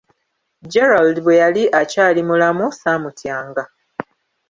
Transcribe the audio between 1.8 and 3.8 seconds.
akyali mulamu saamutyanga.